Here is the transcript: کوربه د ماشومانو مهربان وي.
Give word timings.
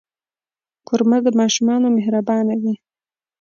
کوربه 0.87 1.17
د 1.25 1.27
ماشومانو 1.39 1.87
مهربان 1.97 2.45
وي. 2.61 2.75